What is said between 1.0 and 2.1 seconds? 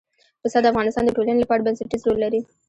د ټولنې لپاره بنسټيز